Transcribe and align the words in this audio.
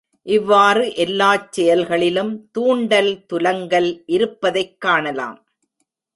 இவ்வாறு 0.23 0.95
எல்லாச் 0.95 1.51
செயல்களிலும் 1.51 2.49
துாண்டல் 2.59 3.25
துலங்கல் 3.33 4.03
இருப்ப 4.05 4.51
தைக் 4.51 4.81
காணலாம். 4.81 5.45